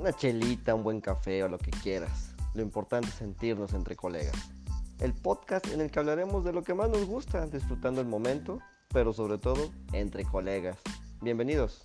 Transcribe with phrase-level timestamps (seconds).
[0.00, 2.34] una chelita, un buen café o lo que quieras.
[2.54, 4.34] Lo importante es sentirnos entre colegas.
[4.98, 8.60] El podcast en el que hablaremos de lo que más nos gusta, disfrutando el momento,
[8.94, 10.78] pero sobre todo entre colegas.
[11.20, 11.82] Bienvenidos.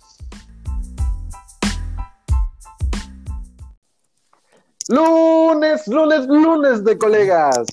[4.88, 7.66] Lunes, lunes, lunes de colegas.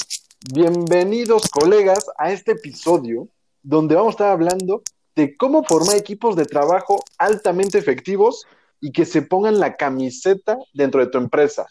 [0.53, 3.29] Bienvenidos colegas a este episodio
[3.61, 4.81] donde vamos a estar hablando
[5.15, 8.45] de cómo formar equipos de trabajo altamente efectivos
[8.83, 11.65] y que se pongan la camiseta dentro de tu empresa.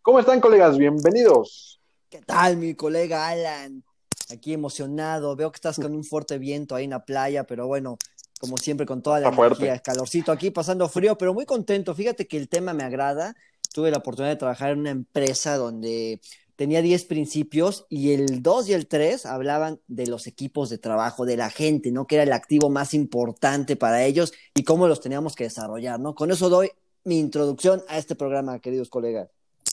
[0.00, 0.78] ¿Cómo están, colegas?
[0.78, 1.82] Bienvenidos.
[2.08, 3.84] ¿Qué tal, mi colega Alan?
[4.32, 5.36] Aquí emocionado.
[5.36, 7.98] Veo que estás con un fuerte viento ahí en la playa, pero bueno,
[8.40, 9.64] como siempre, con toda la Está fuerte.
[9.64, 11.94] energía, calorcito aquí, pasando frío, pero muy contento.
[11.94, 13.34] Fíjate que el tema me agrada.
[13.74, 16.22] Tuve la oportunidad de trabajar en una empresa donde
[16.56, 21.26] tenía 10 principios y el 2 y el 3 hablaban de los equipos de trabajo,
[21.26, 22.06] de la gente, ¿no?
[22.06, 26.14] Que era el activo más importante para ellos y cómo los teníamos que desarrollar, ¿no?
[26.14, 26.70] Con eso doy
[27.04, 29.28] mi introducción a este programa, queridos colegas.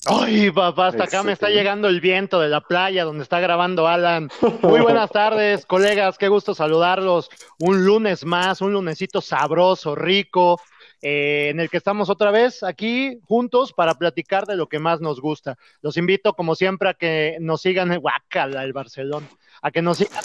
[0.06, 3.88] Ay, papá, hasta acá me está llegando el viento de la playa donde está grabando
[3.88, 4.30] Alan.
[4.62, 7.30] Muy buenas tardes, colegas, qué gusto saludarlos.
[7.59, 10.59] Un lunes más, un lunesito sabroso, rico,
[11.06, 15.02] eh, en el que estamos otra vez aquí juntos para platicar de lo que más
[15.02, 15.58] nos gusta.
[15.82, 19.28] Los invito, como siempre, a que nos sigan en Guacala, el Barcelona,
[19.62, 20.24] a que nos sigan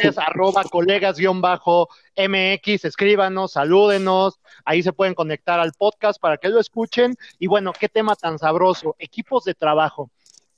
[0.00, 7.16] es arroba colegas-mx, escríbanos, salúdenos, ahí se pueden conectar al podcast para que lo escuchen.
[7.40, 10.08] Y bueno, qué tema tan sabroso, equipos de trabajo.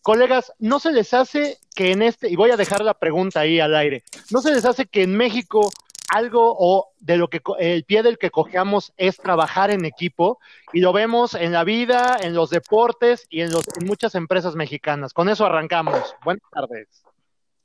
[0.03, 3.61] Colegas, ¿no se les hace que en este, y voy a dejar la pregunta ahí
[3.61, 5.73] al aire, ¿no se les hace que en México
[6.11, 10.39] algo o de lo que el pie del que cojeamos es trabajar en equipo
[10.73, 14.55] y lo vemos en la vida, en los deportes y en, los, en muchas empresas
[14.55, 15.13] mexicanas?
[15.13, 16.15] Con eso arrancamos.
[16.25, 17.05] Buenas tardes.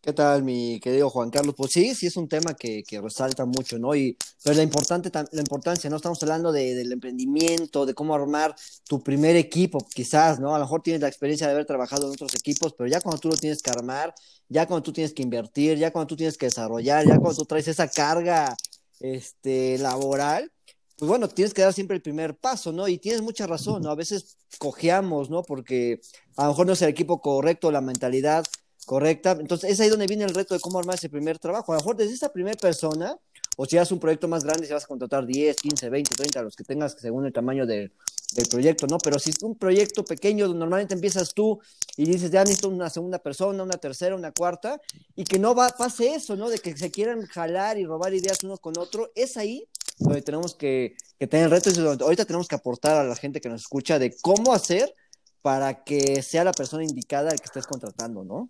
[0.02, 1.56] ¿Qué tal, mi querido Juan Carlos?
[1.58, 3.94] Pues sí, sí es un tema que, que resalta mucho, ¿no?
[3.96, 5.98] Y pero la importante la importancia, ¿no?
[5.98, 8.56] Estamos hablando de, del emprendimiento, de cómo armar
[8.88, 10.56] tu primer equipo, quizás, ¿no?
[10.56, 13.20] A lo mejor tienes la experiencia de haber trabajado en otros equipos, pero ya cuando
[13.20, 14.14] tú lo tienes que armar,
[14.48, 17.46] ya cuando tú tienes que invertir, ya cuando tú tienes que desarrollar, ya cuando tú
[17.46, 18.56] traes esa carga,
[19.02, 20.50] este, laboral,
[20.98, 22.88] pues bueno, tienes que dar siempre el primer paso, ¿no?
[22.88, 23.92] Y tienes mucha razón, ¿no?
[23.92, 25.44] A veces cojeamos, ¿no?
[25.44, 26.00] Porque
[26.38, 28.46] a lo mejor no es el equipo correcto, la mentalidad
[28.90, 29.38] correcta.
[29.40, 31.72] Entonces, es ahí donde viene el reto de cómo armar ese primer trabajo.
[31.72, 33.16] A lo mejor desde esa primera persona,
[33.56, 36.42] o si haces un proyecto más grande, si vas a contratar 10, 15, 20, 30,
[36.42, 37.92] los que tengas según el tamaño de-
[38.34, 38.98] del proyecto, ¿no?
[38.98, 41.60] Pero si es un proyecto pequeño, normalmente empiezas tú
[41.98, 44.82] y dices, ya necesito una segunda persona, una tercera, una cuarta,
[45.16, 46.50] y que no va, pase eso, ¿no?
[46.50, 49.68] De que se quieran jalar y robar ideas uno con otro, es ahí
[50.00, 50.96] donde tenemos que,
[51.30, 54.16] tener retos y donde ahorita tenemos que aportar a la gente que nos escucha de
[54.20, 54.96] cómo hacer
[55.44, 58.50] para que sea la persona indicada el que estés contratando, ¿no?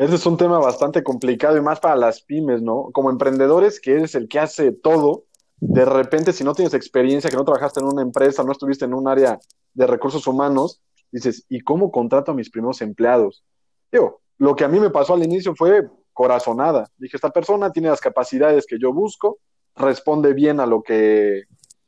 [0.00, 2.88] Ese es un tema bastante complicado y más para las pymes, ¿no?
[2.90, 5.24] Como emprendedores, que eres el que hace todo,
[5.58, 8.94] de repente, si no tienes experiencia, que no trabajaste en una empresa, no estuviste en
[8.94, 9.38] un área
[9.74, 10.80] de recursos humanos,
[11.12, 13.44] dices, ¿y cómo contrato a mis primeros empleados?
[13.92, 16.90] Digo, lo que a mí me pasó al inicio fue corazonada.
[16.96, 19.36] Dije, esta persona tiene las capacidades que yo busco,
[19.76, 21.42] responde bien a lo que,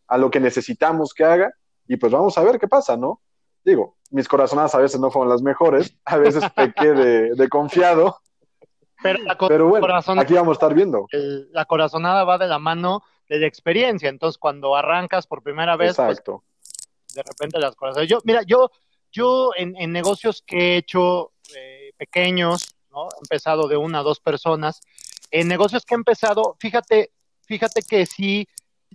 [0.06, 1.54] a lo que necesitamos que haga,
[1.88, 3.22] y pues vamos a ver qué pasa, ¿no?
[3.64, 8.18] Digo, mis corazonadas a veces no fueron las mejores, a veces pequé de, de confiado,
[9.02, 9.86] Pero la, pero bueno,
[10.20, 11.06] aquí vamos a estar viendo.
[11.10, 14.08] el- la corazonada va de la mano de la experiencia.
[14.08, 16.22] Entonces, cuando arrancas por primera vez, pues
[17.14, 18.06] de repente las cosas.
[18.06, 18.70] Yo, mira, yo,
[19.10, 23.04] yo en, en negocios que he hecho eh, pequeños, ¿no?
[23.04, 24.80] He empezado de una a dos personas.
[25.30, 27.10] En negocios que he empezado, fíjate,
[27.46, 28.46] fíjate que sí,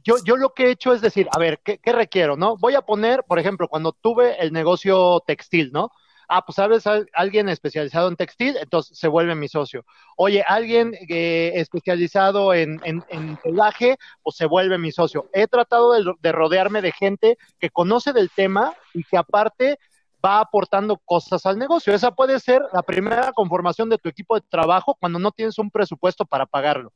[0.03, 2.57] yo, yo lo que he hecho es decir, a ver, ¿qué, requiero, no?
[2.57, 5.91] Voy a poner, por ejemplo, cuando tuve el negocio textil, ¿no?
[6.29, 9.85] Ah, pues sabes, Al- alguien especializado en textil, entonces se vuelve mi socio.
[10.17, 15.29] Oye, alguien eh, especializado en, en, en telaje, pues se vuelve mi socio.
[15.33, 19.79] He tratado de, de rodearme de gente que conoce del tema y que aparte
[20.23, 21.93] va aportando cosas al negocio.
[21.93, 25.71] Esa puede ser la primera conformación de tu equipo de trabajo cuando no tienes un
[25.71, 26.91] presupuesto para pagarlo.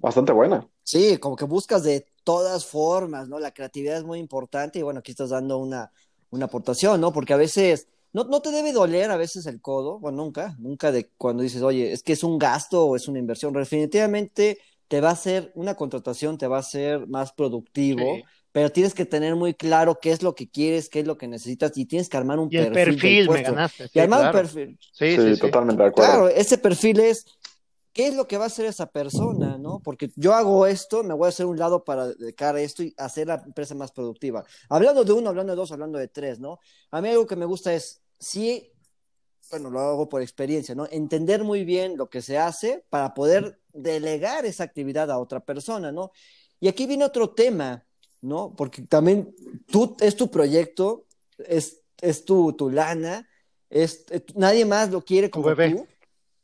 [0.00, 0.66] Bastante buena.
[0.82, 3.38] Sí, como que buscas de todas formas, ¿no?
[3.38, 5.92] La creatividad es muy importante y bueno, aquí estás dando una,
[6.30, 7.12] una aportación, ¿no?
[7.12, 10.90] Porque a veces no, no te debe doler a veces el codo, bueno, nunca, nunca
[10.90, 13.52] de cuando dices, oye, es que es un gasto o es una inversión.
[13.52, 14.58] Definitivamente
[14.88, 18.24] te va a hacer una contratación, te va a hacer más productivo, Sí.
[18.52, 21.28] pero tienes que tener muy claro qué es lo que quieres, qué es lo que
[21.28, 23.30] necesitas y tienes que armar un Y el perfil.
[23.30, 23.84] me ganaste.
[23.84, 24.38] Y sí, armar claro.
[24.38, 24.78] un perfil.
[24.80, 25.40] Sí, Sí, sí, sí.
[25.40, 26.10] totalmente de acuerdo.
[26.12, 27.24] Claro, ese perfil es
[27.92, 29.80] qué es lo que va a hacer esa persona, ¿no?
[29.80, 32.94] Porque yo hago esto, me voy a hacer un lado para dedicar a esto y
[32.96, 34.44] hacer la empresa más productiva.
[34.68, 36.58] Hablando de uno, hablando de dos, hablando de tres, ¿no?
[36.90, 38.72] A mí algo que me gusta es, sí,
[39.50, 40.86] bueno, lo hago por experiencia, ¿no?
[40.90, 45.90] Entender muy bien lo que se hace para poder delegar esa actividad a otra persona,
[45.90, 46.12] ¿no?
[46.60, 47.84] Y aquí viene otro tema.
[48.20, 48.54] ¿no?
[48.56, 49.34] Porque también
[49.66, 51.06] tú, es tu proyecto,
[51.38, 53.28] es, es tu, tu lana,
[53.68, 55.70] es, eh, nadie más lo quiere como bebé.
[55.70, 55.86] tú.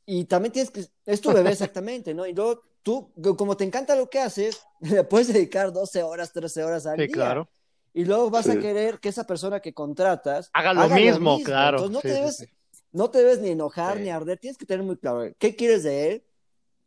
[0.06, 2.26] Y también tienes que, es tu bebé exactamente, ¿no?
[2.26, 6.62] Y luego tú, como te encanta lo que haces, le puedes dedicar 12 horas, 13
[6.64, 7.12] horas al Sí, día.
[7.14, 7.49] claro.
[7.93, 8.58] Y luego vas a Sí.
[8.61, 11.79] querer que esa persona que contratas Haga lo mismo, claro.
[11.79, 12.47] Entonces no, Sí, te debes, sí.
[12.93, 14.03] no te debes ni enojar Sí.
[14.05, 14.38] ni arder.
[14.38, 16.25] Tienes que tener muy claro qué quieres de él,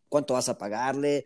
[0.07, 1.25] cuánto vas a pagarle.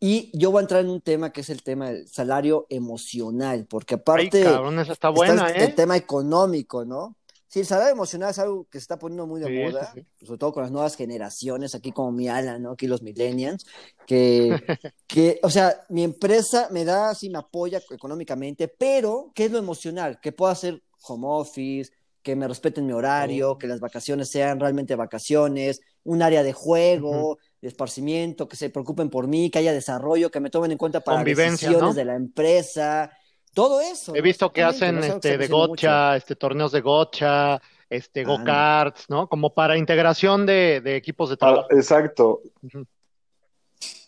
[0.00, 3.66] Y yo voy a entrar en un tema que es el tema del salario emocional,
[3.70, 5.64] porque Ay, aparte cabrón, esa está buena, el, ¿eh?
[5.66, 7.16] el tema económico, ¿no?
[7.52, 10.06] Sí, el salario emocional es algo que se está poniendo muy de Sí, moda, sí,
[10.24, 12.70] sobre todo con las nuevas generaciones, aquí como mi Alan, ¿no?
[12.72, 13.66] Aquí los millennials,
[14.06, 14.48] que,
[15.06, 19.58] que, o sea, mi empresa me da, sí, me apoya económicamente, pero, ¿qué es lo
[19.58, 20.18] emocional?
[20.22, 23.58] Que pueda hacer home office, que me respeten mi horario, Oh.
[23.58, 29.10] que las vacaciones sean realmente vacaciones, un área de juego, de esparcimiento, que se preocupen
[29.10, 31.92] por mí, que haya desarrollo, que me tomen en cuenta para Convivencia, decisiones ¿no?
[31.92, 33.10] de la empresa,
[33.54, 34.14] todo eso.
[34.14, 34.24] He ¿no?
[34.24, 35.56] visto que hacen este de mucho.
[35.68, 37.60] gocha, este torneos de gocha,
[37.90, 38.32] este Anda.
[38.36, 39.28] go-karts, ¿no?
[39.28, 41.66] Como para integración de, de equipos de Ah, trabajo.
[41.70, 42.40] exacto,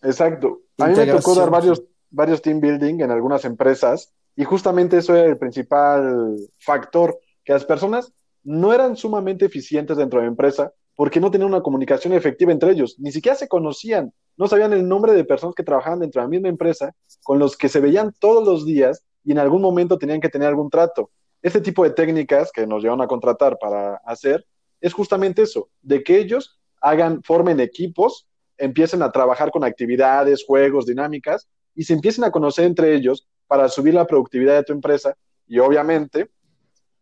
[0.03, 0.61] exacto.
[0.79, 1.85] A mí me tocó dar varios, sí.
[2.11, 7.65] varios team building en algunas empresas y justamente eso era el principal factor, que las
[7.65, 8.13] personas
[8.43, 12.71] no eran sumamente eficientes dentro de la empresa porque no tenían una comunicación efectiva entre
[12.71, 16.27] ellos, ni siquiera se conocían, no sabían el nombre de personas que trabajaban dentro de
[16.27, 16.93] la misma empresa,
[17.25, 20.49] con los que se veían todos los días y en algún momento tenían que tener
[20.49, 21.11] algún trato.
[21.43, 24.47] Este tipo de técnicas que nos llevan a contratar para hacer
[24.81, 28.27] es justamente eso, de que ellos hagan, formen equipos,
[28.59, 33.69] empiecen a trabajar con actividades, juegos, dinámicas y se empiecen a conocer entre ellos para
[33.69, 35.17] subir la productividad de tu empresa
[35.47, 36.31] y obviamente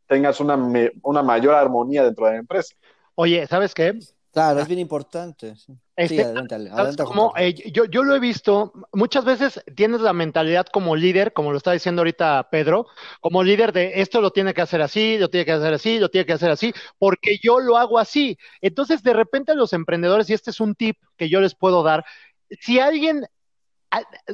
[0.07, 2.75] tengas una, me- una mayor armonía dentro de la empresa.
[3.15, 3.99] Oye, ¿sabes qué?
[4.33, 5.55] Claro, es bien importante.
[5.57, 6.33] Sí, Este.
[6.33, 6.97] Carlos.
[7.37, 11.59] Eh, yo, yo lo he visto, muchas veces tienes la mentalidad como líder, como lo
[11.59, 12.87] está diciendo ahorita Pedro,
[13.21, 16.09] como líder de esto lo tiene que hacer así, lo tiene que hacer así, lo
[16.09, 18.39] tiene que hacer así, porque yo lo hago así.
[18.63, 22.05] Entonces, de repente los emprendedores, y este es un tip que yo les puedo dar,
[22.61, 23.27] si alguien,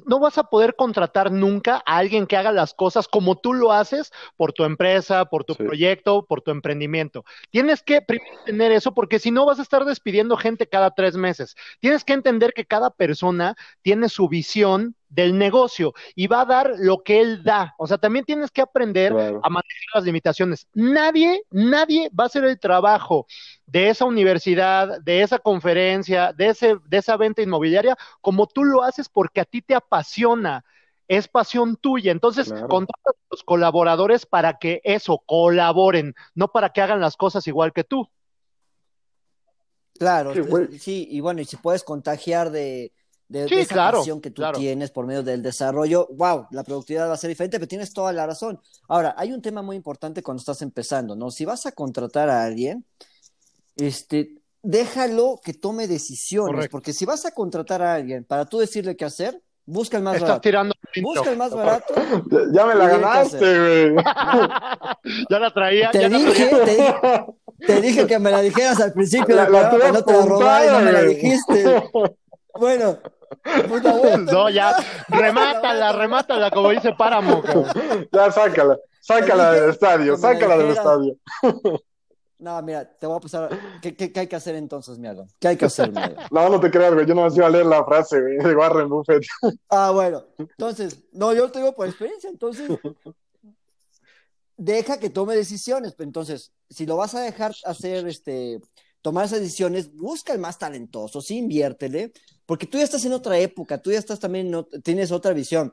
[0.07, 3.73] no vas a poder contratar nunca a alguien que haga las cosas como tú lo
[3.73, 5.63] haces por tu empresa, por tu Sí.
[5.65, 7.25] proyecto, por tu emprendimiento.
[7.51, 11.17] Tienes que primero tener eso, porque si no vas a estar despidiendo gente cada tres
[11.17, 11.57] meses.
[11.81, 16.73] Tienes que entender que cada persona tiene su visión del negocio y va a dar
[16.79, 17.75] lo que él da.
[17.79, 19.41] O sea, también tienes que aprender Claro.
[19.43, 20.67] a manejar las limitaciones.
[20.75, 23.27] Nadie, nadie va a hacer el trabajo
[23.67, 28.83] de esa universidad, de esa conferencia, de, ese, de esa venta inmobiliaria, como tú lo
[28.83, 30.65] haces porque a ti te apasiona.
[31.07, 32.13] Es pasión tuya.
[32.13, 32.69] Entonces, Claro.
[32.69, 37.73] contrata a los colaboradores para que eso, colaboren, no para que hagan las cosas igual
[37.73, 38.07] que tú.
[39.99, 42.93] Claro, Sí, sí, y bueno, y si puedes contagiar de,
[43.29, 44.59] de, de Sí, esa claro, pasión que tú claro.
[44.59, 48.13] tienes por medio del desarrollo, wow, la productividad va a ser diferente, pero tienes toda
[48.13, 48.61] la razón.
[48.89, 51.31] Ahora, hay un tema muy importante cuando estás empezando, ¿no?
[51.31, 52.85] Si vas a contratar a alguien,
[53.77, 56.73] este, déjalo que tome decisiones, Correcto.
[56.73, 60.15] porque si vas a contratar a alguien para tú decirle qué hacer, busca el más
[60.15, 60.41] Estás barato.
[60.41, 60.75] tirando.
[61.03, 61.95] Busca el más barato.
[62.53, 63.39] Ya, me la ganaste,
[63.91, 64.05] güey.
[65.31, 65.91] ya la traía.
[65.91, 66.65] Te ya la dije, traía.
[66.65, 66.95] te dije,
[67.67, 70.65] te dije que me la dijeras al principio La- la que no te la robara
[70.67, 71.91] y no me la dijiste.
[72.59, 72.99] Bueno,
[74.33, 74.75] No, ya,
[75.09, 77.43] remátala, remátala, como dice Páramo.
[77.45, 78.09] cabrón.
[78.13, 81.17] Ya sácala, sácala del estadio, sácala del estadio.
[82.39, 83.51] No, mira, te voy a pasar.
[83.83, 85.27] ¿Qué, qué, qué hay que hacer entonces, mi Alan?
[85.41, 86.25] ¿Qué hay que hacer, mi Alan?
[86.31, 88.55] No, no te creas, güey, yo no me iba a leer la frase, güey, de
[88.55, 89.25] Warren Buffett.
[89.69, 90.25] Ah, bueno.
[90.39, 92.31] Entonces, no, yo te digo por experiencia.
[92.31, 92.71] Entonces,
[94.57, 95.97] deja que tome decisiones.
[95.99, 98.61] Entonces, si lo vas a dejar hacer, este,
[99.09, 102.13] tomar esas decisiones, busca el más talentoso, sí, inviértele,
[102.45, 105.33] porque tú ya estás en otra época, tú ya estás también, en ot- tienes otra
[105.33, 105.73] visión.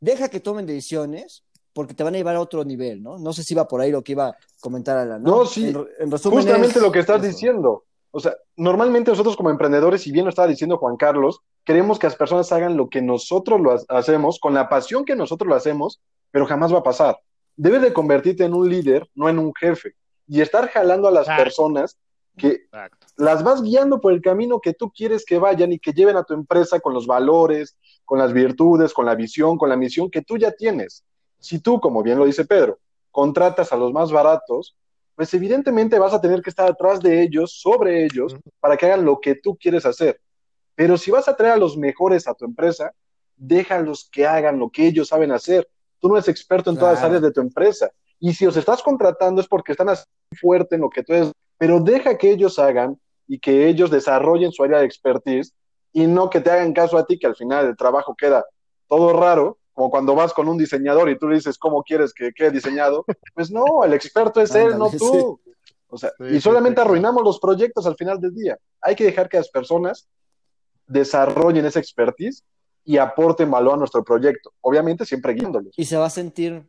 [0.00, 3.18] Deja que tomen decisiones, porque te van a llevar a otro nivel, ¿no?
[3.18, 5.22] No sé si iba por ahí lo que iba a comentar Alan.
[5.22, 5.68] No, No, sí.
[5.68, 7.28] En, en resumen Justamente es lo que estás eso.
[7.28, 7.84] diciendo.
[8.10, 12.08] O sea, normalmente nosotros como emprendedores, si bien lo estaba diciendo Juan Carlos, queremos que
[12.08, 15.54] las personas hagan lo que nosotros lo ha- hacemos, con la pasión que nosotros lo
[15.54, 16.00] hacemos,
[16.32, 17.16] pero jamás va a pasar.
[17.56, 19.94] Debes de convertirte en un líder, no en un jefe.
[20.26, 21.42] Y estar jalando a las Exacto.
[21.44, 21.96] personas
[22.36, 23.06] que Exacto.
[23.16, 26.24] las vas guiando por el camino que tú quieres que vayan y que lleven a
[26.24, 30.22] tu empresa con los valores, con las virtudes, con la visión, con la misión que
[30.22, 31.04] tú ya tienes.
[31.38, 32.78] Si tú, como bien lo dice Pedro,
[33.10, 34.76] contratas a los más baratos,
[35.14, 39.04] pues evidentemente vas a tener que estar atrás de ellos, sobre ellos, para que hagan
[39.04, 40.20] lo que tú quieres hacer.
[40.74, 42.92] Pero si vas a traer a los mejores a tu empresa,
[43.36, 45.68] déjalos que hagan lo que ellos saben hacer.
[46.00, 47.90] Tú no eres experto en todas las áreas de tu empresa.
[48.18, 50.04] Y si los estás contratando es porque están así
[50.40, 54.50] fuerte en lo que tú eres, pero deja que ellos hagan y que ellos desarrollen
[54.50, 55.54] su área de expertise
[55.92, 58.44] y no que te hagan caso a ti, que al final el trabajo queda
[58.88, 62.32] todo raro como cuando vas con un diseñador y tú le dices cómo quieres que
[62.32, 63.04] quede diseñado,
[63.36, 65.40] pues no, el experto es él, no tú.
[65.86, 66.84] O sea, Sí, y solamente sí.
[66.84, 68.58] arruinamos los proyectos al final del día.
[68.80, 70.08] Hay que dejar que las personas
[70.88, 72.42] desarrollen esa expertise
[72.84, 74.52] y aporten valor a nuestro proyecto.
[74.62, 75.72] Obviamente siempre guiándolos.
[75.76, 76.68] y se va a sentir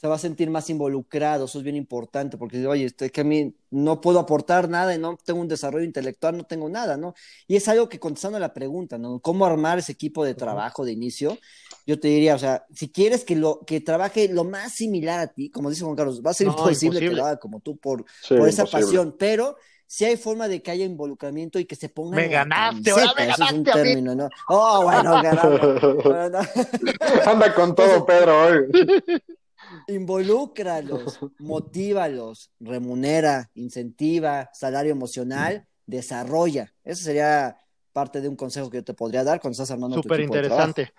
[0.00, 3.24] se va a sentir más involucrado, eso es bien importante, porque oye, estoy que a
[3.24, 7.14] mí no puedo aportar nada y no tengo un desarrollo intelectual, no tengo nada, ¿no?
[7.46, 9.20] Y es algo que contestando a la pregunta, ¿no?
[9.20, 11.36] ¿Cómo armar ese equipo de trabajo de inicio?
[11.86, 15.26] Yo te diría, o sea, si quieres que lo que trabaje lo más similar a
[15.28, 17.76] ti, como dice Juan Carlos, va a ser No, imposible, que lo haga como tú
[17.76, 18.86] por, Sí, por esa imposible.
[18.86, 22.90] pasión, pero si hay forma de que haya involucramiento y que se ponga Me ganaste,
[22.92, 23.80] ahora me eso es un ganaste a mí.
[23.88, 24.28] término, ¿no?
[24.48, 25.60] Oh, bueno, ganamos.
[26.04, 26.38] Bueno,
[27.26, 28.66] Anda con todo, Pedro, hoy.
[29.86, 36.72] Involúcralos, motívalos, remunera, incentiva, salario emocional, desarrolla.
[36.84, 37.56] Eso sería
[37.92, 40.34] parte de un consejo que yo te podría dar cuando estás armando tu Súper equipo
[40.34, 40.92] interesante.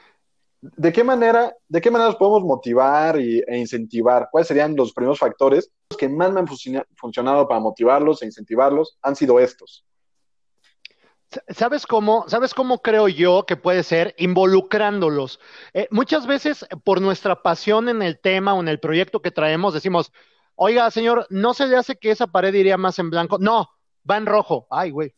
[0.62, 4.30] ¿De qué manera, de qué manera los podemos motivar y, e incentivar?
[4.32, 8.25] ¿Cuáles serían los primeros factores Los que más me han funciona- funcionado para motivarlos e
[8.28, 8.98] incentivarlos?
[9.01, 9.84] Han sido estos.
[11.50, 12.26] ¿Sabes cómo?
[12.28, 14.14] ¿Sabes cómo creo yo que puede ser?
[14.18, 15.40] Involucrándolos.
[15.74, 19.32] Eh, muchas veces, eh, por nuestra pasión en el tema o en el proyecto que
[19.32, 20.12] traemos, decimos,
[20.56, 23.38] oiga, señor, ¿no se le hace que esa pared iría más en blanco?
[23.40, 23.70] No,
[24.10, 24.68] va en rojo.
[24.70, 25.14] Ay, güey.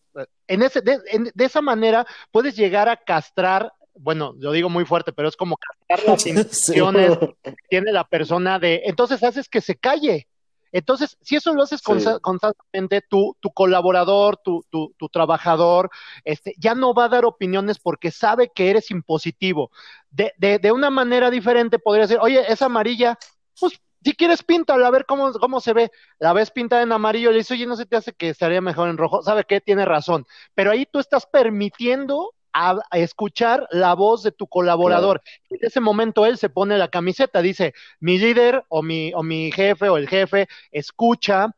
[0.48, 4.86] En ese, de, en- de esa manera puedes llegar a castrar, bueno, lo digo muy
[4.86, 9.62] fuerte, pero es como castrar las intenciones que tiene la persona de, entonces haces que
[9.62, 10.28] se calle.
[10.74, 11.92] Entonces, si eso lo haces Sí.
[12.22, 15.90] constantemente, tu, tu colaborador, tu, tu, tu trabajador,
[16.26, 19.72] este, ya no va a dar opiniones porque sabe que eres impositivo.
[20.12, 23.18] De, de, de una manera diferente podría ser, oye, es amarilla,
[23.60, 25.92] pues si quieres píntala, a ver cómo, cómo se ve.
[26.20, 28.90] La ves pintada en amarillo, le dices, oye, ¿no se te hace que estaría mejor
[28.90, 29.22] en rojo?
[29.22, 29.62] ¿Sabe qué?
[29.62, 30.26] Tiene razón.
[30.56, 35.22] Pero ahí tú estás permitiendo a, a escuchar la voz de tu colaborador.
[35.50, 39.52] En ese momento él se pone la camiseta, dice, mi líder o mi, o mi
[39.52, 41.54] jefe o el jefe escucha,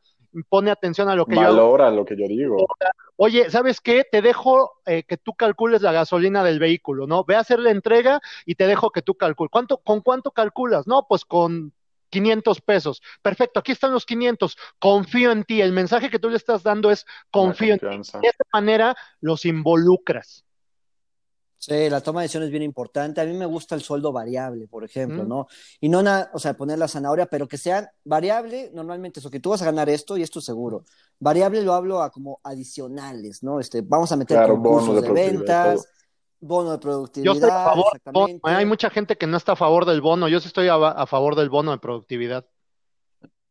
[0.48, 1.42] pone atención a lo que yo.
[1.42, 2.66] Valora lo que yo digo.
[3.16, 4.04] Oye, ¿sabes qué?
[4.10, 7.24] Te dejo eh, que tú calcules la gasolina del vehículo, ¿no?
[7.24, 9.50] Ve a hacer la entrega y te dejo que tú calcules.
[9.50, 10.86] ¿Cuánto, ¿Con cuánto calculas?
[10.86, 11.72] No, pues con
[12.10, 13.02] 500 pesos.
[13.22, 14.56] Perfecto, aquí están los 500.
[14.78, 15.60] Confío en ti.
[15.60, 17.86] El mensaje que tú le estás dando es confío en ti.
[18.20, 20.45] De esta manera los involucras.
[21.58, 23.20] Sí, la toma de decisiones es bien importante.
[23.20, 25.28] A mí me gusta el sueldo variable, por ejemplo, Mm.
[25.28, 25.46] ¿no?
[25.80, 29.40] Y no nada, o sea, poner la zanahoria, pero que sean variable, normalmente eso, que
[29.40, 30.84] tú vas a ganar esto y esto seguro.
[31.18, 33.58] Variable lo hablo a como adicionales, ¿no?
[33.58, 35.88] Este, vamos a meter Claro, concursos de ventas,
[36.38, 37.86] bono de Yo productividad, estoy a favor del bono.
[37.96, 38.50] exactamente.
[38.50, 38.54] ¿eh?
[38.54, 40.28] Hay mucha gente que no está a favor del bono.
[40.28, 42.46] Yo sí estoy a, a favor del bono de productividad.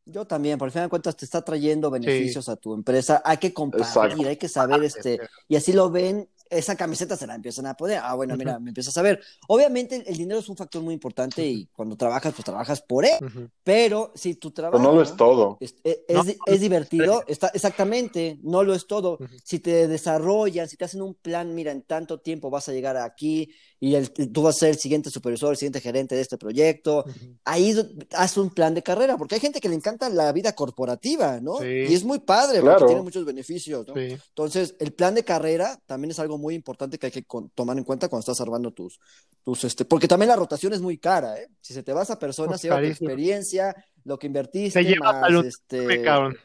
[0.08, 3.38] Yo también, por el final de cuentas te está trayendo beneficios a tu empresa, hay
[3.38, 4.28] que compartir, Exacto.
[4.28, 8.00] hay que saber este, y así lo ven, esa camiseta se la empiezan a poner,
[8.04, 9.22] ah, bueno, mira, me empiezas a ver.
[9.48, 13.06] Obviamente el, el dinero es un factor muy importante y cuando trabajas, pues trabajas por
[13.06, 13.20] él,
[13.64, 15.58] pero si tu trabajo Pero no lo es todo.
[15.60, 15.75] es,
[16.10, 19.20] No, es divertido, está, exactamente, no lo es todo.
[19.44, 22.98] Si te desarrollan, si te hacen un plan, mira, en tanto tiempo vas a llegar
[22.98, 26.38] aquí y el- tú vas a ser el siguiente supervisor, el siguiente gerente de este
[26.38, 27.05] proyecto,
[27.44, 27.75] ahí
[28.13, 31.58] haz un plan de carrera, porque hay gente que le encanta la vida corporativa, ¿no?
[31.58, 31.65] Sí.
[31.89, 32.77] Y es muy padre, Claro.
[32.79, 33.94] porque tiene muchos beneficios, ¿no?
[33.94, 34.17] Sí.
[34.29, 37.84] Entonces, el plan de carrera también es algo muy importante que hay que tomar en
[37.84, 39.00] cuenta cuando estás armando tus,
[39.44, 41.48] tus, este, porque también la rotación es muy cara, ¿eh?
[41.62, 45.20] Si se te vas a personas, Pues lleva tu experiencia, lo que invertiste, Se lleva
[45.22, 46.36] más, este, uniforme,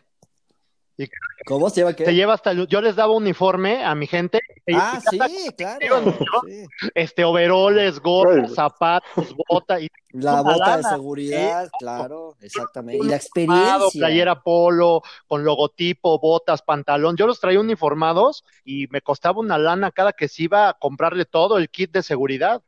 [1.08, 1.30] cabrón.
[1.46, 2.04] ¿cómo se lleva qué?
[2.04, 5.48] Se lleva hasta el- yo les daba uniforme a mi gente, y- Ah, y sí,
[5.56, 6.14] claro.
[6.46, 6.64] Sí.
[6.94, 11.70] este overoles, gorras, zapatos, bota y La bota de lana, seguridad, sí.
[11.78, 13.04] claro, exactamente.
[13.04, 13.78] Y la experiencia.
[13.92, 17.16] playera polo, con logotipo, botas, pantalón.
[17.16, 21.24] Yo los traía uniformados y me costaba una lana cada que se iba a comprarle
[21.24, 22.62] todo el kit de seguridad.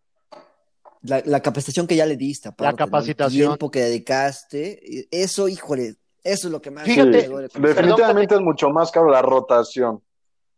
[1.05, 2.71] La, la capacitación que ya le diste, aparte, ¿no?
[2.71, 3.49] El capacitación.
[3.49, 7.49] tiempo que dedicaste, eso, híjole, eso es lo que más Fíjate, duele.
[7.55, 10.03] Definitivamente es mucho más caro la rotación.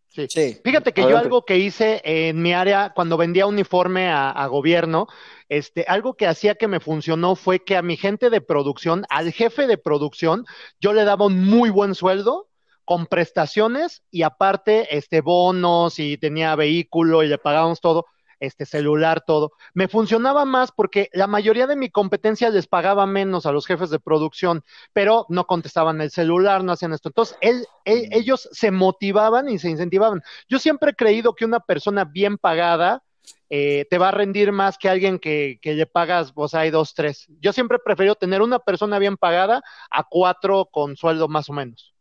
[0.09, 0.27] Sí.
[0.29, 0.61] Sí.
[0.63, 5.09] Fíjate que yo algo que hice en mi área cuando vendía uniforme a, a gobierno,
[5.49, 9.33] este, algo que hacía que me funcionó fue que a mi gente de producción, al
[9.33, 10.45] jefe de producción,
[10.81, 12.49] yo le daba un muy buen sueldo
[12.85, 18.07] con prestaciones y aparte este bonos y tenía vehículo y le pagábamos todo,
[18.41, 19.53] este celular, todo.
[19.75, 23.91] Me funcionaba más porque la mayoría de mi competencia les pagaba menos a los jefes
[23.91, 27.09] de producción, pero no contestaban el celular, no hacían esto.
[27.09, 30.23] Entonces, él, él- ellos se motivaban y se incentivaban.
[30.49, 33.03] Yo siempre he creído que una persona bien pagada
[33.51, 36.71] eh, te va a rendir más que alguien que, que le pagas, o sea, hay
[36.71, 37.27] dos, tres.
[37.41, 41.53] Yo siempre he preferido tener una persona bien pagada a cuatro con sueldo más o
[41.53, 41.95] menos.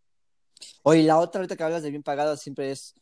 [0.83, 2.93] Oye, la otra ahorita que hablas de bien pagada siempre es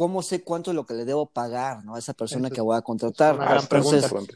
[0.00, 1.94] cómo sé cuánto es lo que le debo pagar, ¿no?
[1.94, 3.34] A esa persona Esa que voy a contratar.
[3.34, 4.32] una gran Entonces, pregunta.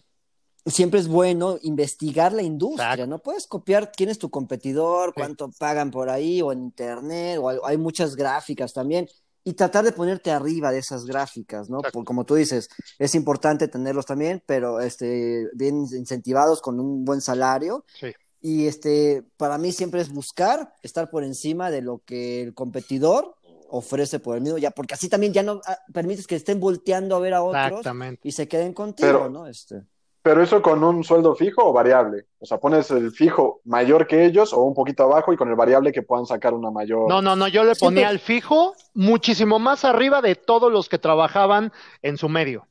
[0.66, 3.06] siempre es bueno investigar la industria, Exacto.
[3.06, 3.18] ¿no?
[3.20, 5.14] Puedes copiar quién es tu competidor, Sí.
[5.16, 9.08] cuánto pagan por ahí, o en internet, o hay, hay muchas gráficas también,
[9.42, 11.80] y tratar de ponerte arriba de esas gráficas, ¿no?
[11.80, 12.68] Por, como tú dices,
[12.98, 17.86] es importante tenerlos también, pero este, bien incentivados con un buen salario.
[17.98, 18.08] Sí.
[18.42, 23.34] Y este, para mí siempre es buscar estar por encima de lo que el competidor
[23.68, 27.16] ofrece por el mismo, ya, porque así también ya no ah, permites que estén volteando
[27.16, 28.28] a ver a otros Exactamente.
[28.28, 29.46] y se queden contigo, Pero- ¿no?
[29.46, 29.82] Este.
[30.22, 32.28] Pero eso con un sueldo fijo o variable.
[32.38, 35.54] O sea, pones el fijo mayor que ellos o un poquito abajo y con el
[35.54, 37.06] variable que puedan sacar una mayor.
[37.10, 40.98] No, no, no, yo le ponía el fijo muchísimo más arriba de todos los que
[40.98, 42.66] trabajaban en su medio.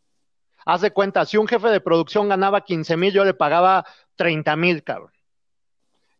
[0.65, 3.85] Haz de cuenta, si un jefe de producción ganaba 15 mil, yo le pagaba
[4.15, 5.12] 30 mil, cabrón.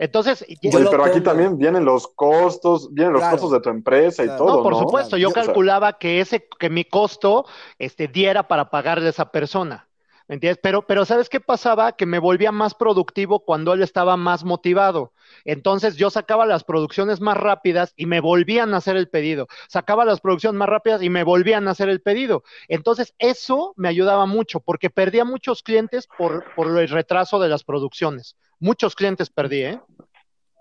[0.04, 3.38] Entonces, lo pero aquí también vienen los costos, vienen los Claro.
[3.38, 4.80] costos de tu empresa y todo, no, por ¿no?
[4.80, 7.46] supuesto, yo Yo- calculaba que ese, que mi costo,
[7.80, 9.88] este, diera para pagarle a esa persona.
[10.28, 10.60] ¿Me entiendes?
[10.64, 11.94] Pero, pero ¿sabes qué pasaba?
[11.94, 15.12] Que me volvía más productivo cuando él estaba más motivado.
[15.46, 19.48] Entonces yo sacaba las producciones más rápidas y me volvían a hacer el pedido.
[19.68, 22.44] Sacaba las producciones más rápidas y me volvían a hacer el pedido.
[22.70, 27.64] Entonces eso me ayudaba mucho porque perdía muchos clientes por, por el retraso de las
[27.66, 28.38] producciones.
[28.64, 29.82] Muchos clientes perdí, ¿eh?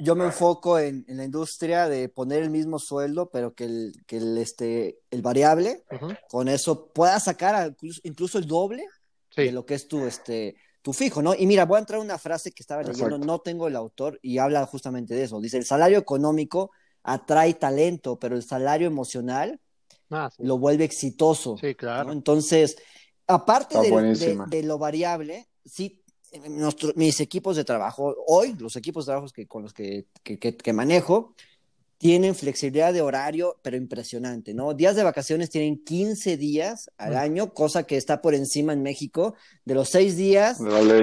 [0.00, 3.92] yo me enfoco en, en la industria de poner el mismo sueldo, pero que el,
[4.08, 5.84] que el, este, el variable,
[6.28, 8.84] con eso pueda sacar a- incluso, el doble
[9.30, 9.44] Sí.
[9.44, 11.34] de lo que es tu, este, tu fijo, ¿no?
[11.34, 13.26] Y mira, voy a entrar una frase que estaba leyendo, Exacto.
[13.26, 15.40] no tengo el autor, y habla justamente de eso.
[15.40, 16.72] Dice, el salario económico
[17.04, 19.60] atrae talento, pero el salario emocional
[20.10, 20.42] Ah, sí.
[20.44, 21.56] lo vuelve exitoso.
[21.58, 22.08] Sí, claro.
[22.08, 22.12] ¿no?
[22.12, 22.76] Entonces,
[23.28, 26.01] aparte de, lo variable, sí,
[26.48, 30.38] nuestro- mis equipos de trabajo, hoy, los equipos de trabajo que, con los que, que-
[30.38, 31.34] que- que manejo,
[31.98, 34.74] tienen flexibilidad de horario, pero impresionante, ¿no?
[34.74, 37.16] Días de vacaciones tienen 15 días al Mm.
[37.18, 39.36] año, cosa que está por encima en México.
[39.64, 40.58] De los seis días.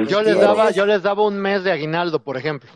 [0.10, 2.70] Yo les daba, yo les daba un mes de aguinaldo, por ejemplo.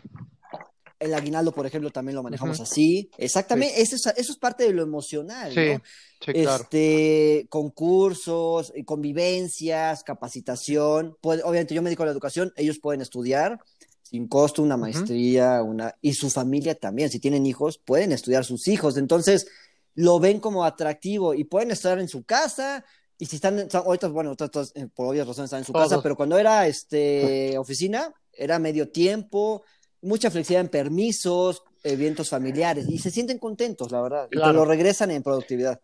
[1.04, 3.10] El aguinaldo, por ejemplo, también lo manejamos así.
[3.18, 5.82] Exactamente, eso, es, eso es parte de lo emocional, Sí, ¿no?
[6.24, 6.62] sí, claro.
[6.64, 11.16] este, concursos, eh, convivencias, capacitación.
[11.20, 13.58] Puede- obviamente yo me dedico a la educación, ellos pueden estudiar
[14.02, 18.68] sin costo una maestría, una y su familia también, si tienen hijos, pueden estudiar sus
[18.68, 18.96] hijos.
[18.96, 19.46] Entonces,
[19.94, 22.84] lo ven como atractivo y pueden estar en su casa.
[23.18, 25.88] Y si están, ahorita, bueno, eh, por obvias razones están en su Todos.
[25.88, 29.62] casa, pero cuando era este oficina, era medio tiempo,
[30.04, 34.64] mucha flexibilidad en permisos, eventos familiares, y se sienten contentos, la verdad, y te lo
[34.64, 35.80] regresan en productividad.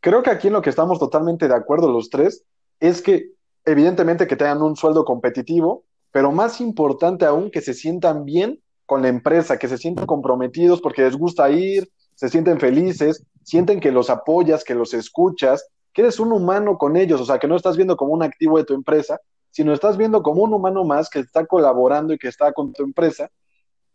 [0.00, 2.44] Creo que aquí en lo que estamos totalmente de acuerdo los tres
[2.78, 3.32] es que
[3.64, 9.02] evidentemente que tengan un sueldo competitivo, pero más importante aún que se sientan bien con
[9.02, 13.92] la empresa, que se sientan comprometidos porque les gusta ir, se sienten felices, sienten que
[13.92, 17.56] los apoyas, que los escuchas, que eres un humano con ellos, o sea, que no
[17.56, 21.08] estás viendo como un activo de tu empresa, sino estás viendo como un humano más
[21.10, 23.30] que está colaborando y que está con tu empresa.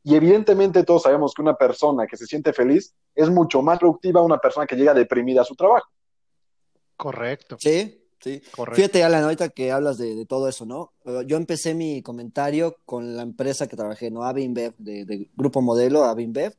[0.03, 4.19] Y evidentemente todos sabemos que una persona que se siente feliz es mucho más productiva
[4.19, 5.87] a una persona que llega deprimida a su trabajo.
[6.95, 8.41] Correcto, Sí, sí.
[8.55, 8.75] correcto.
[8.75, 10.93] Fíjate, Alan, ahorita que hablas de, de todo eso, ¿no?
[11.25, 14.23] Yo empecé mi comentario con la empresa que trabajé, ¿no?
[14.23, 16.53] Avinbev, de, de Grupo Modelo, Avinbev,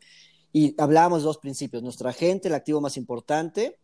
[0.52, 3.78] y hablábamos de dos principios, nuestra gente, el activo más importante,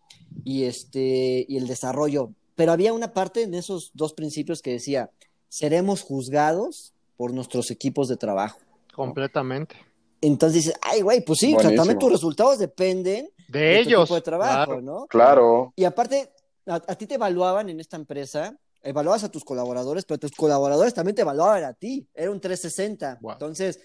[0.45, 2.33] y, este, y el desarrollo.
[2.55, 5.11] Pero había una parte en esos dos principios que decía,
[5.49, 8.59] seremos juzgados por nuestros equipos de trabajo.
[8.95, 9.77] Completamente.
[10.21, 13.89] Entonces dices, ay, güey, pues sí, o sea, también tus resultados dependen De de tu
[13.89, 14.01] ellos.
[14.03, 14.83] equipo de trabajo, claro.
[14.83, 15.07] ¿no?
[15.07, 16.31] Claro, Y aparte,
[16.67, 20.95] a, a ti te evaluaban en esta empresa, evaluabas a tus colaboradores, pero tus colaboradores
[20.95, 22.07] también te evaluaban a ti.
[22.15, 23.19] Era un 360.
[23.21, 23.33] Wow.
[23.33, 23.81] Entonces,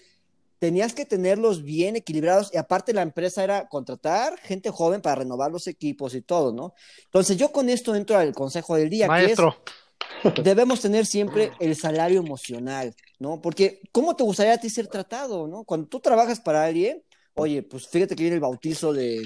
[0.58, 2.50] tenías que tenerlos bien equilibrados.
[2.52, 6.74] Y aparte, la empresa era contratar gente joven para renovar los equipos y todo, ¿no?
[7.04, 9.56] Entonces, yo con esto entro al consejo del día, Maestro,
[10.22, 13.40] que es, debemos tener siempre el salario emocional, ¿no?
[13.40, 15.64] Porque, ¿cómo te gustaría a ti ser tratado, ¿no?
[15.64, 17.02] Cuando tú trabajas para alguien,
[17.34, 19.22] oye, pues fíjate que viene el bautizo de,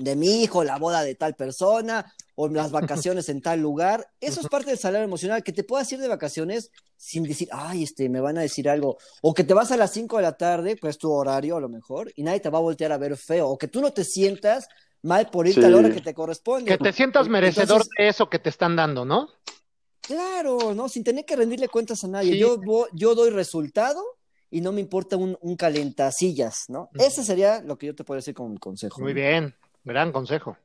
[0.00, 2.70] de mi hijo, la boda de tal persona, o las
[3.06, 4.06] vacaciones en tal lugar.
[4.20, 7.82] Eso es parte del salario emocional, que te puedas ir de vacaciones sin decir, ay,
[7.84, 8.98] este, me van a decir algo.
[9.22, 11.68] O que te vas a las 5 de la tarde, pues tu horario a lo
[11.68, 13.48] mejor, y nadie te va a voltear a ver feo.
[13.48, 14.68] O que tú no te sientas
[15.02, 15.66] mal por irte Sí.
[15.66, 16.70] a la hora que te corresponde.
[16.70, 19.28] que te sientas merecedor Entonces, de eso que te están dando, ¿no?
[20.00, 20.88] Claro, ¿no?
[20.88, 22.32] Sin tener que rendirle cuentas a nadie.
[22.32, 22.38] Sí.
[22.38, 22.58] Yo,
[22.92, 24.02] yo doy resultado
[24.50, 26.90] y no me importa un, un calentasillas, ¿no?
[26.94, 27.04] Ujú.
[27.04, 29.00] Ese sería lo que yo te puedo decir como consejo.
[29.00, 30.56] Muy bien, gran consejo.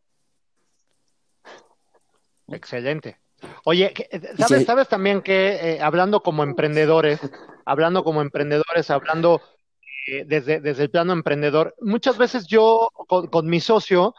[2.47, 3.19] Excelente.
[3.63, 4.65] Oye, eh, ¿sabes, Sí.
[4.65, 7.19] sabes también que eh, hablando como emprendedores,
[7.65, 9.41] hablando como emprendedores, hablando
[10.07, 14.13] eh, desde, desde el plano emprendedor, muchas veces yo con, con mi socio,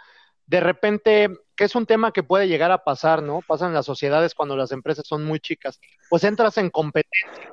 [0.46, 3.40] de repente que es un tema que puede llegar a pasar, ¿no?
[3.46, 5.80] Pasan en las sociedades cuando las empresas son muy chicas,
[6.11, 7.52] pues entras en competencia.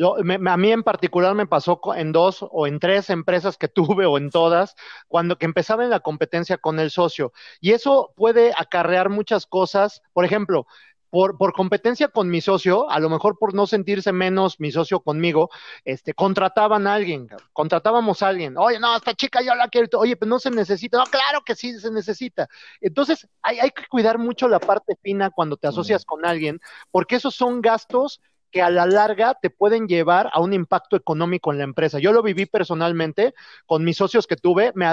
[0.00, 4.18] A mí en particular me pasó en dos o en tres empresas que tuve o
[4.18, 4.74] en todas,
[5.08, 7.32] cuando que empezaba en la competencia con el socio.
[7.60, 10.02] Y eso puede acarrear muchas cosas.
[10.12, 10.66] Por ejemplo,
[11.10, 15.00] por, por, competencia con mi socio, a lo mejor por no sentirse menos mi socio
[15.00, 15.50] conmigo,
[15.84, 20.16] este, contrataban a alguien, contratábamos a alguien, oye, no, esta chica yo la quiero, oye,
[20.16, 22.48] pero no se necesita, no, claro que sí se necesita.
[22.80, 26.60] Entonces, hay, hay que cuidar mucho la parte fina cuando te asocias con alguien,
[26.92, 31.52] porque esos son gastos que a la larga te pueden llevar a un impacto económico
[31.52, 31.98] en la empresa.
[31.98, 33.34] Yo lo viví personalmente
[33.66, 34.86] con mis socios que tuve, me,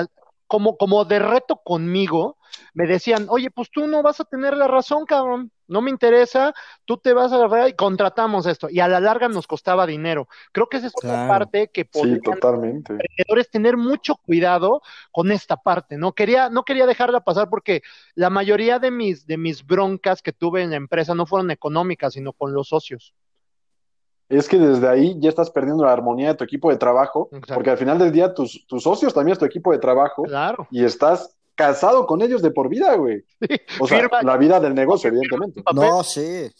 [0.48, 2.38] como, como de reto conmigo,
[2.74, 6.54] me decían, oye, pues tú no vas a tener la razón, cabrón, no me interesa,
[6.86, 8.70] tú te vas a la verdad y contratamos esto.
[8.70, 10.30] Y a la larga nos costaba dinero.
[10.54, 12.94] Creo que esa es otra parte que sí, totalmente.
[12.94, 16.14] emprendedores tener mucho cuidado con esta parte, ¿no?
[16.14, 17.82] Quería, no quería dejarla pasar porque
[18.16, 22.14] la mayoría de mis, de mis broncas que tuve en la empresa no fueron económicas,
[22.14, 23.14] sino con los socios
[24.30, 27.70] es que desde ahí ya estás perdiendo la armonía de tu equipo de trabajo, porque
[27.70, 30.68] al final del día tus, tus socios también es tu equipo de trabajo claro.
[30.70, 33.24] y estás casado con ellos de por vida, güey.
[33.80, 35.64] O sea, la vida del negocio, evidentemente.
[35.74, 36.52] No, sí.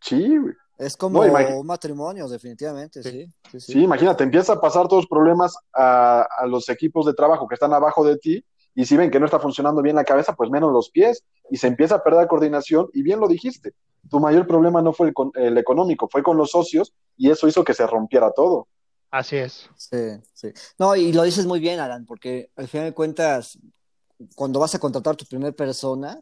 [0.00, 0.54] Sí, güey.
[0.78, 3.26] Es como un matrimonio, definitivamente, sí.
[3.58, 7.54] Sí, imagínate, empieza a pasar todos los problemas a, a los equipos de trabajo que
[7.54, 8.42] están abajo de ti
[8.74, 11.58] y si ven que no está funcionando bien la cabeza, pues menos los pies y
[11.58, 13.74] se empieza a perder la coordinación y bien lo dijiste,
[14.08, 17.74] tu mayor problema no fue el, económico, fue con los socios y eso hizo que
[17.74, 18.68] se rompiera todo.
[19.10, 19.68] Así es.
[19.76, 19.96] Sí,
[20.32, 20.48] sí.
[20.78, 23.58] No, y lo dices muy bien, Alan, porque al final de cuentas,
[24.36, 26.20] cuando vas a contratar a tu primera persona,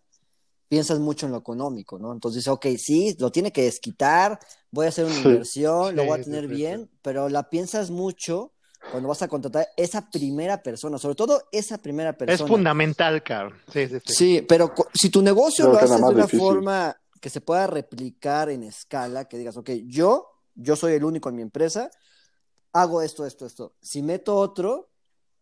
[0.68, 2.12] piensas mucho en lo económico, ¿no?
[2.12, 4.38] Entonces dices, ok, sí, lo tiene que desquitar,
[4.70, 8.52] voy a hacer una inversión, lo voy a tener bien, pero la piensas mucho
[8.90, 12.34] cuando vas a contratar esa primera persona, sobre todo esa primera persona.
[12.34, 13.52] Es fundamental, Carl.
[13.72, 14.14] Sí, sí, sí.
[14.14, 18.62] sí pero si tu negocio lo haces de una forma que se pueda replicar en
[18.62, 21.90] escala, que digas, ok, yo, yo soy el único en mi empresa,
[22.72, 23.74] hago esto, esto, esto.
[23.80, 24.90] Si meto otro,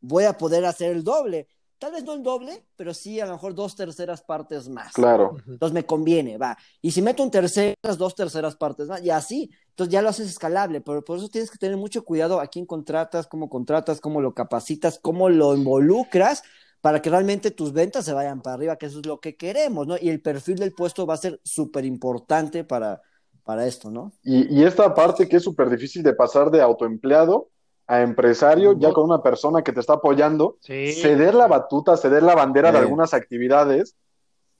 [0.00, 1.48] voy a poder hacer el doble.
[1.78, 4.94] Tal vez no el doble, pero sí a lo mejor dos terceras partes más.
[4.94, 5.36] Claro.
[5.46, 6.56] Entonces me conviene, va.
[6.80, 9.50] Y si meto un terceras, dos terceras partes más, y así.
[9.70, 12.64] Entonces ya lo haces escalable, pero por eso tienes que tener mucho cuidado a quién
[12.64, 16.42] contratas, cómo contratas, cómo lo capacitas, cómo lo involucras
[16.87, 19.88] para que realmente tus ventas se vayan para arriba, que eso es lo que queremos,
[19.88, 19.96] ¿no?
[20.01, 23.03] Y el perfil del puesto va a ser súper importante para,
[23.42, 24.12] para esto, ¿no?
[24.22, 27.49] Y, y esta parte que es súper difícil de pasar de autoempleado
[27.88, 32.37] a empresario, ya con una persona que te está apoyando, ceder la batuta, ceder la
[32.37, 33.96] bandera de algunas actividades,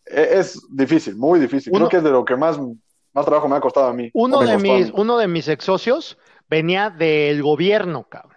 [0.05, 1.73] e, es, difícil, muy difícil.
[1.73, 2.59] Creo que es de lo que más,
[3.13, 4.11] más trabajo me ha costado a mí.
[4.15, 6.19] Uno, de mis, uno de mis ex socios
[6.51, 8.36] venía del gobierno, cabrón.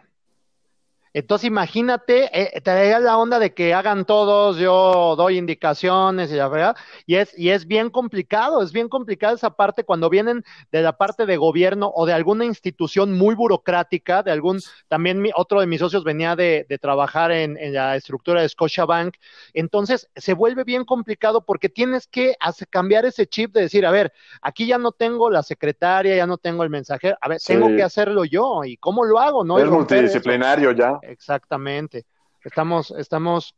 [1.13, 6.48] Entonces imagínate, eh, te la onda de que hagan todos, yo doy indicaciones y la
[6.48, 10.82] verdad, y es, y es bien complicado, es bien complicada esa parte cuando vienen de
[10.82, 15.67] la parte de gobierno o de alguna institución muy burocrática, de algún, también otro de
[15.67, 19.15] mis socios venía de, de trabajar en, en, la estructura de Scotiabank,
[19.54, 23.91] entonces se vuelve bien complicado porque tienes que hacer, cambiar ese chip de decir, a
[23.91, 27.67] ver, aquí ya no tengo la secretaria, ya no tengo el mensajero, a ver, tengo
[27.67, 29.43] que hacerlo yo, ¿y cómo lo hago?
[29.43, 29.58] ¿no?
[29.58, 30.98] Es multidisciplinario ya.
[31.03, 32.05] Exactamente.
[32.43, 33.55] Estamos, estamos,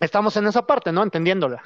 [0.00, 1.02] estamos en esa parte, ¿no?
[1.02, 1.62] Entendiéndola.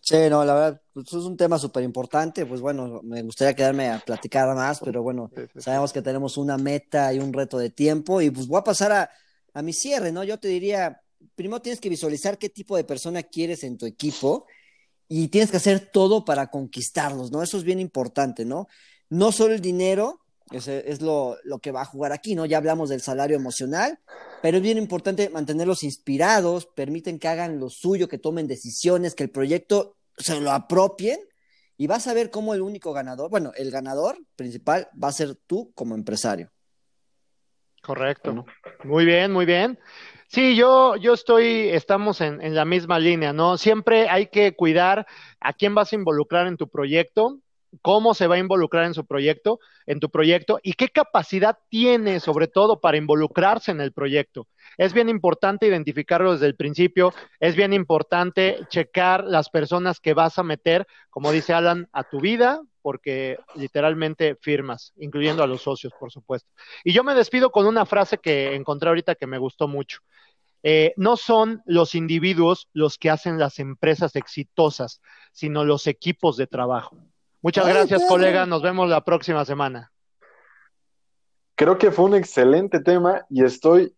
[0.00, 2.46] Sí, no, la verdad, pues es un tema súper importante.
[2.46, 7.12] Pues bueno, me gustaría quedarme a platicar más, pero bueno, sabemos que tenemos una meta
[7.12, 8.20] y un reto de tiempo.
[8.20, 9.10] Y pues voy a pasar a,
[9.52, 10.22] a mi cierre, ¿no?
[10.22, 11.02] Yo te diría,
[11.34, 14.46] primero tienes que visualizar qué tipo de persona quieres en tu equipo
[15.08, 17.42] y tienes que hacer todo para conquistarlos, ¿no?
[17.42, 18.68] Eso es bien importante, ¿no?
[19.08, 22.46] No solo el dinero, ese es lo, lo, que va a jugar aquí, ¿no?
[22.46, 23.98] Ya hablamos del salario emocional,
[24.42, 29.24] pero es bien importante mantenerlos inspirados, permiten que hagan lo suyo, que tomen decisiones, que
[29.24, 31.18] el proyecto se lo apropien
[31.76, 35.34] y vas a ver cómo el único ganador, bueno, el ganador principal va a ser
[35.46, 36.50] tú como empresario.
[37.82, 38.44] Correcto.
[38.84, 39.78] Muy bien, muy bien.
[40.28, 43.58] Sí, yo, yo estoy, estamos en, en la misma línea, ¿no?
[43.58, 45.06] Siempre hay que cuidar
[45.40, 47.38] a quién vas a involucrar en tu proyecto,
[47.82, 52.20] cómo se va a involucrar en su proyecto, en tu proyecto y qué capacidad tiene
[52.20, 54.46] sobre todo para involucrarse en el proyecto.
[54.78, 60.38] Es bien importante identificarlo desde el principio, es bien importante checar las personas que vas
[60.38, 65.92] a meter, como dice Alan, a tu vida, porque literalmente firmas, incluyendo a los socios,
[65.98, 66.48] por supuesto.
[66.84, 70.00] Y yo me despido con una frase que encontré ahorita que me gustó mucho.
[70.62, 75.00] Eh, no son los individuos los que hacen las empresas exitosas,
[75.32, 76.96] sino los equipos de trabajo.
[77.46, 78.44] Muchas gracias, colega.
[78.44, 79.92] Nos vemos la próxima semana.
[81.54, 83.94] Creo que fue un excelente tema y estoy,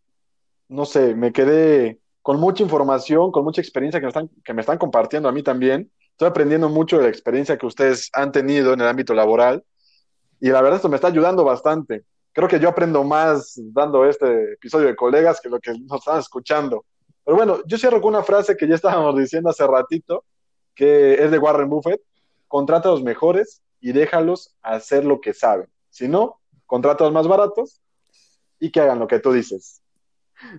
[0.68, 4.60] no sé, me quedé con mucha información, con mucha experiencia que me, están, que me
[4.60, 5.90] están compartiendo a mí también.
[6.10, 9.64] Estoy aprendiendo mucho de la experiencia que ustedes han tenido en el ámbito laboral
[10.40, 12.04] y la verdad esto me está ayudando bastante.
[12.34, 16.18] Creo que yo aprendo más dando este episodio de colegas que lo que nos están
[16.18, 16.84] escuchando.
[17.24, 20.24] Pero bueno, yo cierro con una frase que ya estábamos diciendo hace ratito,
[20.74, 22.02] que es de Warren Buffett,
[22.48, 25.68] contrata a los mejores y déjalos hacer lo que saben.
[25.90, 27.80] Si no, contrata a los más baratos
[28.58, 29.82] y que hagan lo que tú dices.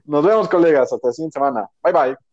[0.05, 0.93] Nos vemos, colegas.
[0.93, 1.69] Hasta la siguiente semana.
[1.83, 2.28] Bye bye.